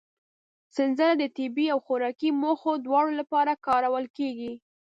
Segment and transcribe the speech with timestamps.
[0.75, 4.53] سنځله د طبي او خوراکي موخو دواړو لپاره کارول کېږي.